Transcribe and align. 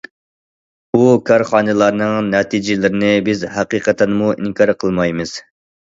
بۇ 0.95 1.03
كارخانىلارنىڭ 1.27 2.15
نەتىجىلىرىنى 2.35 3.13
بىز 3.29 3.47
ھەقىقەتەنمۇ 3.59 4.35
ئىنكار 4.37 4.73
قىلمايمىز. 4.83 5.37